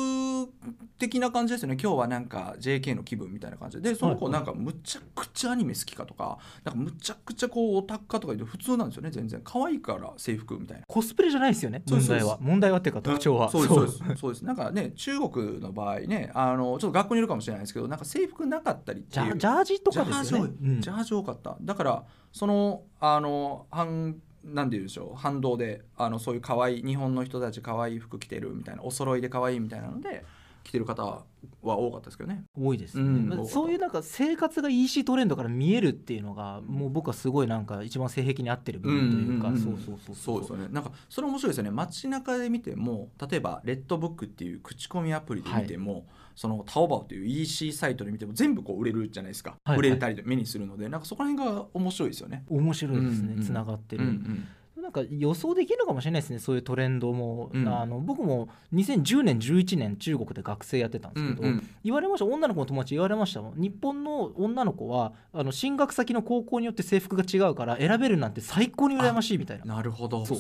[0.98, 1.78] 的な感じですよね。
[1.82, 3.82] 今日はなんか JK の気分みたいな感じ。
[3.82, 9.42] ででその子はいなんかむちゃくちゃアニメ好きかとかなんかむちゃくちゃこうオタクかとか言うと普通なんですよね全然。
[9.44, 10.84] 可愛いから制服みたいな。
[10.88, 12.38] コスプレじゃないですよね問題は。
[12.42, 13.50] 問題はっていうか特徴は。
[13.50, 14.34] そうですそうですそう。
[14.34, 14.46] です。
[14.46, 19.38] なんかね中国の場合ねあのちょっと学校にいるかもしれないですけどなんか制服なかったりっていう。
[19.38, 20.54] ジャージとかですよね。
[20.60, 20.82] ジャージ多い。
[20.82, 21.58] ジャージ多かった。
[21.62, 24.16] だからそのあの反
[24.54, 25.18] なんて言うんでしょう。
[25.18, 30.24] 反動であのそういう可愛い日本の人たち可愛い服着てるみたいなお揃いで可愛いみたいなので
[30.64, 31.24] 着てる方は
[31.64, 32.44] 多かったですけどね。
[32.58, 33.30] 多いですね、うん。
[33.30, 40.40] まあそういうなんか生活が EC トレンドから見えるっていうのがもう僕はすごいなんか一番性癖に合ってる部分というか、んんんそうそうそうそう。
[40.42, 40.68] ですよね。
[40.72, 41.72] なんかそれ面白いですよね。
[41.72, 46.06] 街中で見ても例えばレッドブックっていう口コミアプリで見ても、
[46.38, 49.90] そのタオバオという EC サイトで見ても全部こう売れるじゃないですか、はいはい。
[49.90, 52.46] 売れたりで目にするのでなんかそこら辺が面白いですよね。
[52.48, 54.48] 面白いですね、うんうんつながってる、うんうん
[54.78, 57.68] なんか予想できるのかもしれないですねそういうトレンドも、うん。
[57.68, 61.70] あの僕も2010年11年中国で学生やってたんですけど、うんうん。
[61.84, 63.60] 言われました女の子の友達言われましたもん。
[63.60, 69.66] 日本の女の子はあの進学先の高校によって制服が違うから選べるなんて最高に羨ましいみたいな。
[69.66, 70.26] なるほど。
[70.26, 70.40] そっ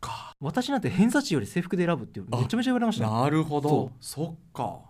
[0.00, 0.34] か。
[0.40, 3.92] 私なんて偏差値より制服で選ぶっていうめちゃめちゃ言われましたねなるほど。
[4.00, 4.80] そそっか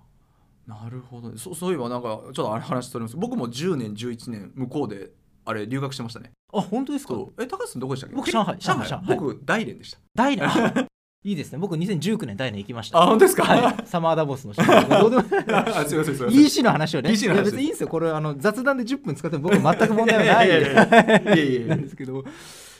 [0.66, 3.16] なるほどそそういえばなんかちょっとあれ話しております。
[3.16, 5.10] 僕も10年11年向こうで
[5.44, 6.32] あれ留学してましたね。
[6.52, 7.14] あ本当ですか？
[7.40, 8.16] え高橋さんどこでしたっけ？
[8.16, 8.58] 僕上海。
[8.58, 9.16] 上海上海。
[9.16, 9.98] 僕大連でした。
[10.14, 10.48] 大連。
[10.48, 10.74] あ
[11.24, 11.58] いいですね。
[11.58, 13.00] 僕2019年大連行きました。
[13.02, 14.62] あ本当ですか、はい、サマーダボスのど
[15.08, 15.22] うでも。
[15.52, 16.44] あすいませんすいません。
[16.44, 17.12] EC の話をね。
[17.12, 17.88] EC の話いや別にいいんですよ。
[17.88, 20.46] これあの雑談で10分使っても僕は全く問題はない。
[20.46, 21.66] いやいやいやいやいやいやいや。
[21.74, 22.24] なんですけど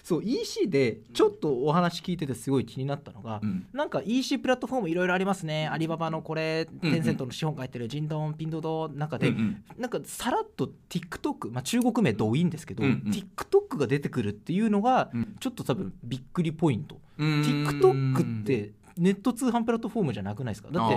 [0.07, 3.67] そう EC でちょっとお話聞いててすごい気になったのが、うん。
[3.73, 5.67] なんか EC プラットフォームいろいろありますね。
[5.67, 13.11] アリババのこれうんテンセントの資本書いてるジンドンピンドド中で、うんなんかさらっと TikTok、まあ、中国名ドウィンですけど、うんうん。
[13.11, 15.35] TikTok が出てくるっていうのがうん。
[15.41, 17.43] ちょっと多分びっくりポイント、うん。
[17.43, 20.71] TikTok ってネット通販プラットフォームじゃなくないですか？
[20.71, 20.95] だって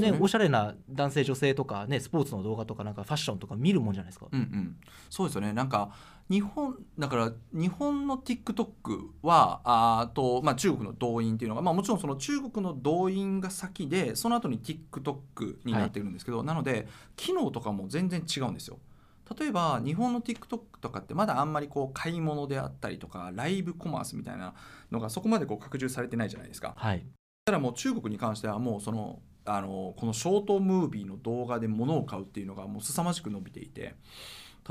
[0.00, 0.10] ね。
[0.10, 4.76] ね、おしゃれな男性女性とか、ね、スポーツの動画とかなんかファッションとか見るもんじゃないですか、うんうん、
[5.08, 5.52] そうですよね。
[5.52, 5.92] なんか
[6.30, 18.78] 日本だから日本の TikTok はあーと、まあ、中国の動員っていうのが、まあ、もちろんその中国の動員が先でその後に TikTok になってるんですけど、なので機能とかも全然違うんですよ。
[19.38, 24.54] 例えば日本の TikTok とかってまだあんまりこう買い物であったりとかライブコマースみたいな
[24.90, 26.74] のがそこまでこう拡充されてないじゃないですか。
[26.76, 27.04] はい、
[27.44, 33.94] ただもう中国に関してはもうそのあのこのショートムービーの動画で物を買うっていうのがもう凄まじく伸びていて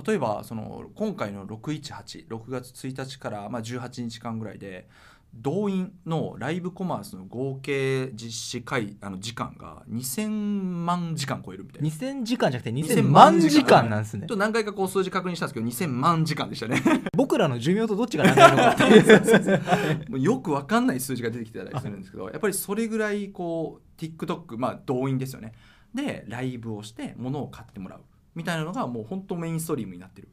[0.05, 4.87] 例えばその今回の6186月1日からまあ18日間ぐらいで
[5.33, 11.89] 動員のライブコマースの合計実施回あの時間が2000万時間超えるみたいな。
[11.89, 14.21] 2000時間じゃなくて2000 2000万万時時間間なんですね。
[14.21, 16.81] ちょっと何回かこう数字確認したんですけど2000万時間でしたね。
[17.15, 25.53] 僕らの寿命とどっちが長いのかってい うよくわかんない数字が出てきてたりするんですけどやっぱりそれぐらいこう TikTok まあ動員ですよね。
[25.93, 28.01] でライブをして物を買ってもらう
[28.35, 30.29] みたいなのがもう本当メインストリームになってる、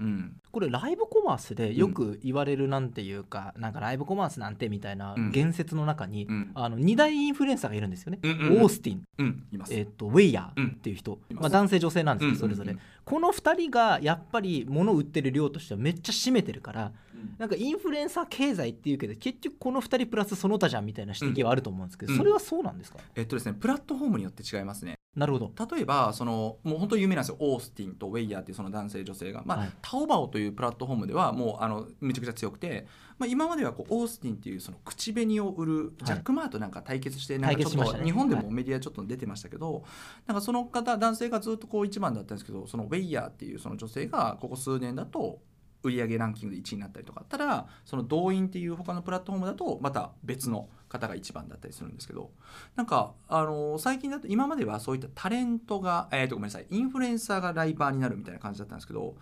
[0.00, 5.30] うん、ここれライブコマースでよく言われるなんていうか、なんかライブコマースなんてみたいなうん。
[5.30, 6.50] 言説の中に、うん。
[6.54, 8.62] あの2大インフルエンサーがいるんですよね、うんうんうん。
[8.62, 9.44] オースティン、うん。
[9.70, 16.92] えっとウェイヤーっていう人、まあ、男性女性なんですけどそれぞれ、うんうんこの2人がやっぱり物を売ってる量としてはめっちゃ占めてるから
[17.38, 22.18] なんかインフルエンサー経済っていうけど結局この2人プラスその他じゃんみたいな指摘はあると思うんですけど、うん。
[22.18, 24.98] それはそうなんですか、えっとですねプラットフォームによって違いますね。
[25.16, 25.52] なるほど。
[25.74, 27.36] 例えばそのもう本当に有名なんですよ。
[27.40, 29.70] オースティンとウェイヤーっていうその男性女性が、まあはい。
[29.80, 32.86] タオバオというプラットフォームではもうあのめちゃくちゃ強くて、
[33.18, 38.00] まあ、今まではこうオースティンっていうその口紅を売るジャック・マーとなんか対決してなんかちょっ対決しましたね。
[38.00, 39.82] と日本でもメディアちょっと出てましたけど、
[40.26, 45.40] なんかその方男性がずっとこう一番だったんですけどそのウェイヤーっていうその女性がここ数年だと
[45.82, 52.30] 売上ランキングで1位になったりとかただその動員っていう他のプラットフォームだとまた別の方が一番だったりするんですけど
[52.74, 59.14] なんかあの最近だと今まではそういったタレントが、えー、とごめんなさいインフルエンサーがライバーになるみたいな感じだったんですけど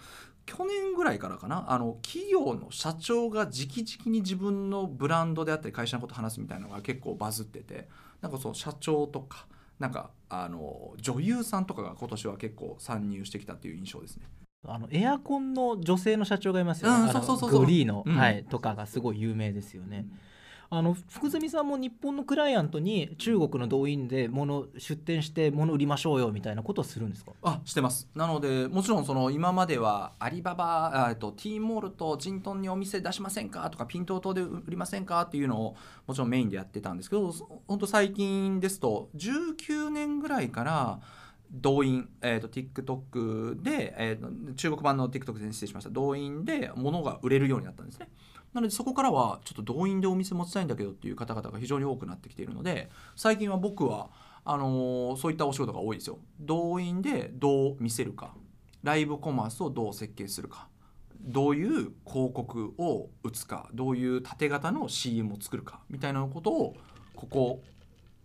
[0.47, 7.89] 去年ぐらいからかなあの企業の社長が直々に自分のブランドであったり会社のこと話すみたいなのが結構バズってて
[8.23, 9.47] なんかその社長とか
[9.79, 14.27] なんかあの女優さんとかが今年は結構参入してきたっていう印象ですね。
[14.69, 20.07] あのエアコンの女性の社長がいますよね、そうそうそうそうグリーの、うんはい、とかがすごい有名ですよね。
[20.69, 27.33] あの福住さんも日本のクライアントに中国の動員で物出店して物売りましょうよみたいなことをするんですか？
[27.43, 28.09] あしてます。
[28.15, 35.77] なのでもちろんその今まではアリババと T モールとジントンにお店出しませんかとかピントー島で売りませんかっていうのを
[36.07, 37.33] もちろんメインでやってたんですけど
[37.69, 41.01] 本当最近ですと19年ぐらいから
[41.51, 45.91] 動員、えー、と TikTok で、えーと中国版の TikTok で失礼しました。
[45.91, 48.09] 動員で物が売れるようになったんですね。
[48.53, 54.09] なのでそこからはちょっと動員でお店持ちたいんだけどっていう方々が非常に多くなってきているので最近は僕は
[54.45, 56.19] あのーそういったお仕事が多いですよ。
[56.41, 58.35] 動員でどう見せるか
[58.83, 60.69] ライブコマースをどう設計するか
[61.21, 66.77] どういう広告を打つかどういう縦型の CM を作るかみたいなことを
[67.15, 67.63] ここ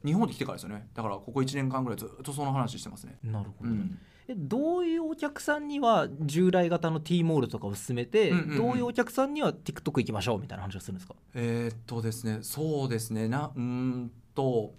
[0.03, 0.87] 日本に来てからですよね。
[0.93, 3.17] だからここ1年間ぐらいずっとその話してますね。
[3.23, 3.99] なるほど、うん。
[4.27, 8.57] えどういうお客さんには従来型の T モールとかを勧めて、うんうんうん。
[8.57, 11.15] どういうお客さんには TikTok 行きましょうみたいな話をするんですか？
[11.33, 12.39] えーっとですね。
[12.41, 13.27] そうですね。
[13.27, 14.73] なうーんと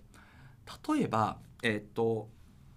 [0.94, 2.28] 例えばえーっと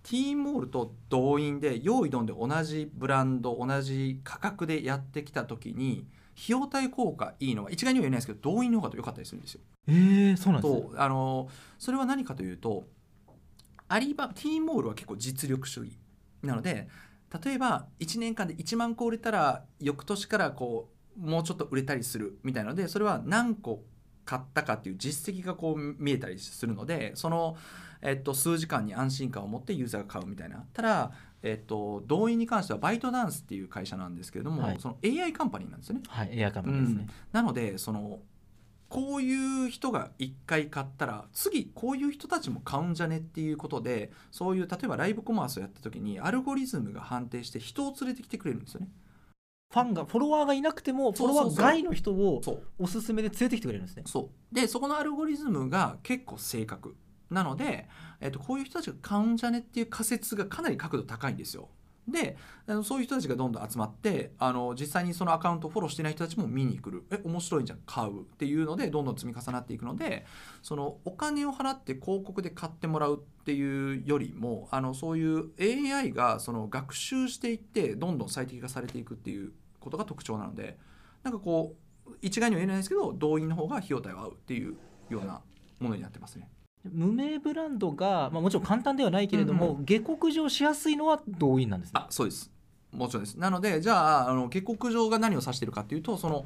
[0.03, 6.05] T モールと動員で用意どんで同じブランド同じ価格でやってきた時に
[6.35, 9.61] 費用対効果いいのは一概には言えないですけど動員の方が良かったりするんですよ。
[9.87, 12.87] えー、そうなんですねとあのそれは何かというと
[13.87, 15.97] アリバ T モールは結構実力主義
[16.41, 16.87] なので
[17.43, 23.83] 例えば1年間で1万個売れたら翌年からこうもうちょっと売れたりするみたいなのでそれは何個
[24.25, 27.55] 買ったかっていう実績がこう見えたりするのでその、
[28.01, 31.11] えっと、数時間に安心感を持ってユーザーが買うみたいなただ、
[31.45, 34.79] えっと、動員に関してはバイトダンスっていう会社なんですけれども、はい。
[34.79, 36.01] その AI カンパニーなんですよね。
[36.07, 38.19] はいエアカメラですね、なのでその
[38.89, 48.89] こういう人が1回買ったら次こういう人たちも買うんじゃねっていうことでそういう例えばライブコマースをやった時にアルゴリズムが判定して人を連れてきてくれるんですよね。
[49.71, 52.41] ファンがフォロワーがいなくてもフォロワー外の人を
[52.79, 54.03] おすすめで連れてきてくれるんですね。
[54.05, 54.55] そう。
[54.55, 56.95] でそこのアルゴリズムが結構正確
[57.29, 57.87] なので、
[58.21, 61.69] えっと、こういう人たちが買うんじゃねっていう仮説がかなり角度高いんですよ。
[62.07, 62.37] で
[62.83, 70.25] そういう人たちがどんどん集まってあの実際にそのアカウントをフォローしてない人たちも見に来るえ面白いんじゃん買うっていうのでどんどん積み重なっていくので
[70.61, 80.77] そのお金を払って広告で買ってもらうっていうよりもあのそういう AI がその学習していってどんどん最適化されていくっていうことが特徴なので
[81.23, 81.75] なんかこ
[82.07, 84.75] う一概には言えないですけど動員の方が費用対は合うっていう
[85.09, 85.41] ような
[85.79, 86.49] ものになってますね。
[86.91, 91.93] 無名ブランドが、まあ、もちろん簡単ではないけれども、うん下克上しやすいのは動員なんですね。
[91.95, 92.51] あそうです。
[92.91, 93.35] もちろんです。
[93.35, 96.45] なのでじゃああの下克上が何を指してるかっていうとその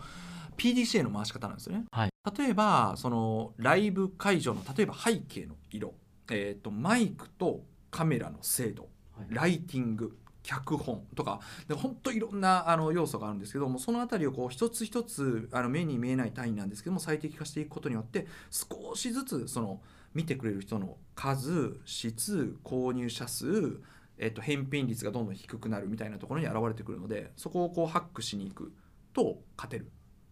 [0.58, 2.10] PDCA の回し方なんですよね、はい。
[2.38, 5.93] 例えばそのライブ会場の例えば背景の色、
[6.32, 8.88] えー、とマイクとカメラの精度。
[9.30, 10.17] ライティング。
[10.41, 11.41] 脚本とか。
[11.67, 19.82] で本当いろんなあの要素があるんですけどもそのあたりをこう一つ一つあの目に見えない単位なんですけども最適化していくことによって少しずつその
[20.13, 23.79] 見てくれる人の数質購入者数、
[24.17, 28.73] えっと、返品率がどんどん低くなるみたいなところに現れてくるのでそこをこうハックしに行く
[29.13, 29.87] と勝てるん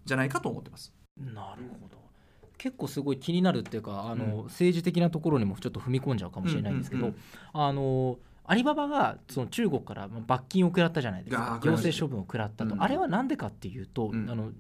[0.06, 0.94] じゃないかと思ってます。
[1.18, 1.98] なるほど。
[2.58, 4.44] 結構すごい気になるっていうかあの、うん。
[4.46, 7.18] 政治的なところにもちょっと踏み込んじゃうかもしれないんですけど、うんうん。
[7.54, 8.18] あの
[8.50, 11.60] アリババがその中国からまあ罰金を食らったじゃないですか。
[11.62, 12.82] 行政処分を食らったと、うん。
[12.82, 14.30] あれは何でかっていうと、うん。
[14.30, 14.52] あの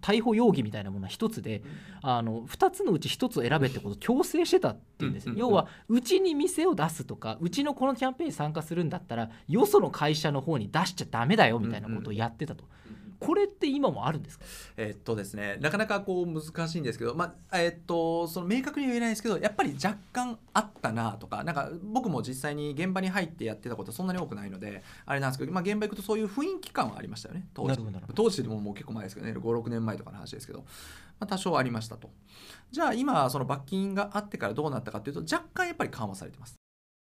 [0.00, 1.62] 逮捕容疑みたいなものは一つで
[2.00, 5.30] あの2つのうち1つを選べってことを強制してたっていうんです。
[5.36, 12.64] 要はうちに店を出すとかうちのこのキャンペーンに参加するんだったらよその会社の方に出しちゃダメだよみたいなことをやってたと。
[13.18, 14.44] これって今もあるんですか？
[14.76, 27.80] えっとですねなかなかこう難しいんですけど、まあえっとその明確には言えないですけどやっぱり若干あったなとかなんか僕も実際に現場に入ってやってたことはそんなに多くないのであれなんですけど、まあ、現場行くとそういう雰囲気感はありましたよね当時。
[28.14, 30.64] 当時でももう結構前ですけどね56年前とかの話ですけど、ま
[31.20, 32.10] あ、多少ありましたと。
[32.70, 36.54] じゃあ今その罰金があってからどうなったかというと若干やっぱり緩和されてます。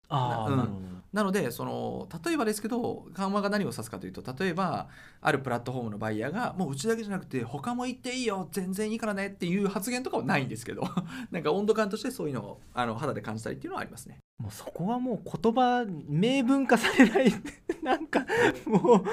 [0.07, 4.89] ああ、うんなのでその例えばですけど緩和が何を指すかというと例えば
[5.21, 10.83] あるプラットフォームのバイヤーがもううちだけじゃなくて他も行っていいよ全然いいからねっていう発言とかはないんですけど
[11.31, 14.19] なんか温度感としてそういうのをあの肌で感じたりっていうのはありますね。
[14.37, 17.33] もうそこはもう言葉明文化されない。
[17.81, 18.25] なんか
[18.65, 19.05] も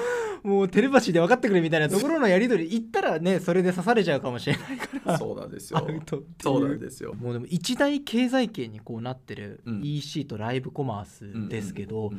[0.43, 2.69] うもうテレパシーで分かってくれみたいなところのやり取り。
[2.69, 5.17] 言ったらねそれで刺されちゃうかもしれないから。
[5.17, 7.13] そうなんですアウトってそうなんですよ。
[7.13, 9.81] もうでも一大経済圏にこうなってるうん。
[9.83, 12.11] EC とライブコマースですけど、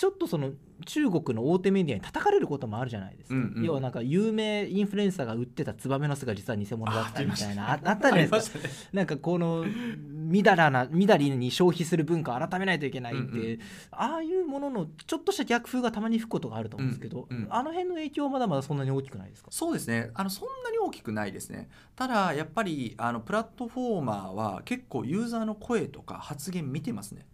[0.00, 0.52] ちょっとその
[0.86, 3.64] 中国の大手メディアに叩かれることもあるじゃないですか、うんうん。
[3.64, 8.58] 要はなんか有名インフルエンサーが売ってたツバメの巣が実は偽物だったみたいなあったじゃないですか。
[8.60, 9.66] ねなんかこの
[10.08, 13.58] みだらなみだりに消費する文化を改めないといけないって、うんうん。
[13.90, 19.50] ああいうもののちょっとした逆風がたまに吹くことがあると思うんですけど、うんうんあの辺の影響はまだまだそんなに大きくないですか？
[19.50, 27.26] そうですねあのそんなに大きくないですねただやっぱりあのプラットフォーマーは結構ユーザーの声とか発言見てますね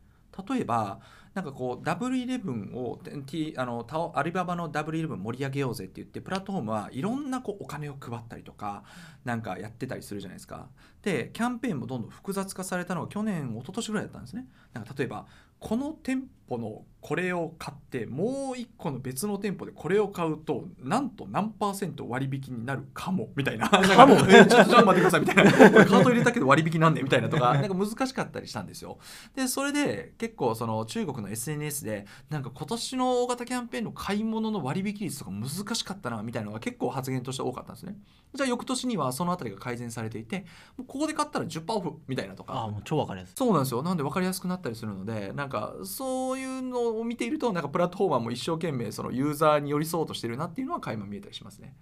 [0.49, 0.99] 例えば
[1.37, 8.85] なんかこうダブルイレブンを T あのタオアリババのダブルイレブン盛り上げようぜって言ってプラットフォームはいろんなこうお金を配ったりとか
[9.27, 10.71] なんかやってたりするじゃないですか。
[11.03, 14.47] でキャンペーンもどんどん複雑化されたのが去年一昨年ぐらいだったんですね。
[14.73, 15.27] なんか例えば
[15.61, 23.69] この店舗のこれを買ってもう一個の別の店舗でこれを買うとなんと何パーセント割引になるかもみたいな。
[23.69, 24.17] かも。
[24.17, 25.53] ちょっとちょっと待ってくださいみたいな。
[25.53, 28.99] これカート入れたけど割引なんねみたいなとか なんか難しかったりしたんですよ。
[29.37, 37.97] でそれで結構その中国の SNS でなんか今年の大型キャンペーンの買い物の割引率とか難しかったなみたいなのが結構発言として多かったんですね。
[38.35, 40.45] じゃあ翌年にはそのあたりが改善されていて
[40.77, 42.55] もうここで買ったら10%オフみたいなとか。
[42.55, 43.33] ああもう超わかりやすい。
[43.37, 43.83] そうなんですよ。
[43.85, 51.75] なんで分かりやすくなったりするのでなんかそういうのを見ているとなんかプラットフォーマーも一生懸命そのユーザーに寄り添おうとしてるなっていうのは垣間見えたりしますね。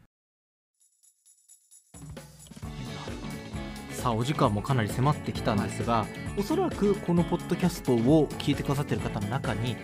[3.90, 6.06] さあお時間もかなり迫ってきたんですが、
[6.38, 9.76] おそらくこのポッドキャストを聞いてくださってる方の中に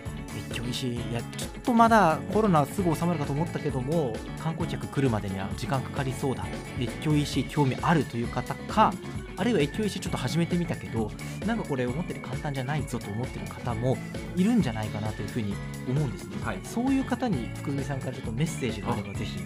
[0.51, 6.47] 越境石いやちょっとまだコロナすぐ収まるかと思ったけども観光客来るまでには時間かかりそうだ。
[6.79, 8.93] 越境石興味あるという方か
[9.41, 11.11] あるいは越境石ちょっと始めてみたけど
[11.47, 13.97] なんかこれ思ってる簡単じゃないぞと思ってる方も
[14.37, 15.55] いるんじゃないかなというふうに
[15.89, 16.61] 思うんですね、はい。
[16.63, 19.39] そういう方に福住さんからちょっとメッセージがあればぜひ。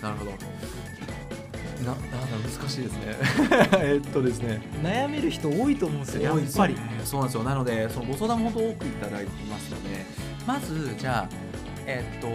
[0.00, 0.30] なるほど。
[1.82, 3.00] ななんだ難しいですね。
[3.82, 4.62] えっとですね。
[4.82, 6.74] 悩める人多いと思うんですよやっぱり。
[7.04, 7.42] そうなんですよ。
[7.42, 10.32] なのでそのご相談も本当多くいただいてますので。
[10.46, 11.51] まずじゃあ
[11.86, 12.28] えっと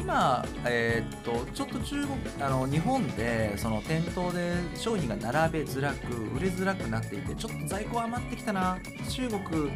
[0.00, 2.10] 今、えっとちょっと中国
[2.40, 8.78] あの日本でその店頭で商品が並べづらく売れづらくなっていてちょっと在庫余ってきたな。
[9.08, 9.70] 中国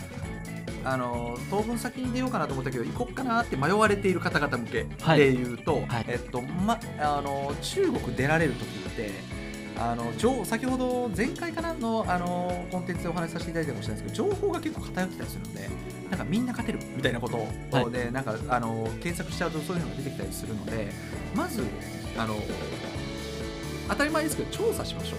[0.85, 5.19] あの当分先に出ようかなと思ったけど行こっかなって迷われている方々向けはい。
[5.19, 6.05] で言うと、はい。
[6.09, 9.11] えっとま、あの中国出られる時って
[9.77, 15.69] あの情先ほど前回かなのあのコンテンツでお話しさせていただいたかもしれないですけど情報が結構偏ってたりするので
[16.15, 17.91] なんかみんな勝てるみたいなことを、はい。
[17.91, 20.93] でなんかあの検索しちゃうとそういうのが出てきたりするので
[21.35, 21.65] まず
[22.17, 22.37] あの
[23.89, 25.19] 当たり前ですけど調査しましょう。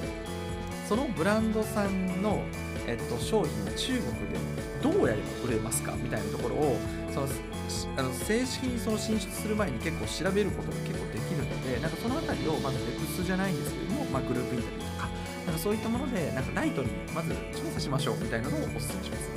[0.87, 2.43] そのブランドさんの、
[2.87, 4.37] えっと、商品が中国で
[4.83, 6.77] どうやれば売れますかみたいなところを
[7.11, 15.09] そのしあの正式にその進出する前に結構調べることが結構できるのでなんかそのあたりをまずレクスじゃないんですけども、まあ、グループインタビューとか
[15.47, 19.34] なんかそういったものでなんかライトにまず調査しましょうみたいなのをお勧めします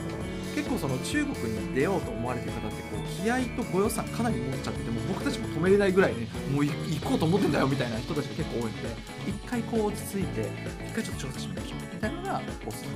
[0.58, 8.88] 結構その中国に出ようと思われてる方ってこう気合とご予算かなり持っちゃってても僕たちも止めれないぐらいねもう行こうと思ってんだよみたいな人たちが結構多いので
[9.28, 10.50] 一回こう落ち着いて
[10.84, 12.86] 一回ちょっと調査してみましょうみたいなのがおすす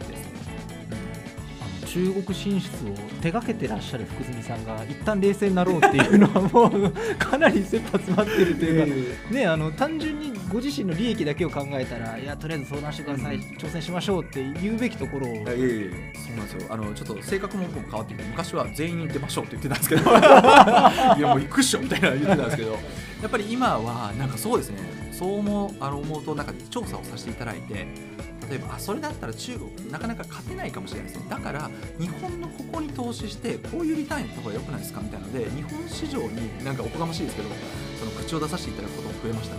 [0.00, 0.29] めです。
[1.92, 15.54] 中国進出を手がけてらっしゃる福住さんが一旦冷静になろうっていうのはもうかなり切羽詰まってるというか、ね、あの単純にご自身の利益だけを考えたらいやとりあえず相談してください、うん挑戦しましょうって言うべきところを、そうなんで
[16.48, 16.66] すよ。
[16.70, 20.10] あのちょっと性格も変わってきて昔は全員出まし ょうって言ってたんですけど。
[21.18, 22.78] いやもう行くっしょみたいな言ってたんですけど
[23.22, 24.78] やっぱり今はなんかそうですね。
[25.12, 27.86] そう思うあの思うとなんか調査をさせていただいて
[28.48, 31.26] 例えばあそれだったら中国なかなか勝てないかもしれないですね。
[31.28, 37.48] だから日本のここに投資してこういうリターンやった方が良くないですかみたいなので日本市場になんかおこがましいですけど
[37.98, 39.56] その口を出させていただくことも増えました。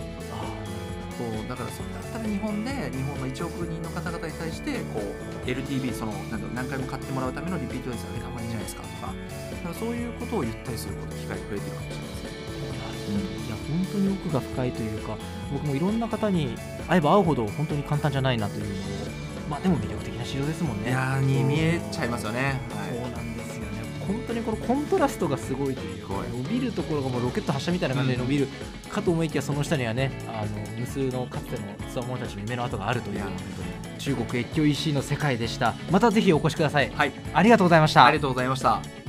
[1.12, 6.12] そうだからそれだったら日本で日本の1億人の方々に対してこう LTV その
[6.54, 9.12] 何回も買ってもらうためのリピート率上げた方がいいんじゃないですかとか
[9.62, 12.11] かそういうことを言ったりすること機会が増えてるかもしれない
[13.68, 15.16] 本本当に奥が深いというか
[15.52, 16.54] 僕もいろんな方に
[16.88, 18.78] 会えば会うほど本当に簡単じゃないなというのを
[19.50, 20.90] まあでも魅力的な市場ですもんね。
[20.90, 23.82] いやーに見えちゃいますよね、そうなんですよね。
[24.06, 28.48] 本当にこのコントラストがすごいというか伸びるところがもうロケット発射みたいな感じで伸びる
[28.88, 33.20] かと思いきやその下にはねあの無数のかつてのつわものたちの夢の跡があるという
[33.98, 35.74] 中国越境 EC の世界でした。
[35.90, 36.90] またぜひお越しください。
[36.90, 37.12] はい。
[37.34, 38.06] ありがとうございました。
[38.06, 39.01] ありがとうございました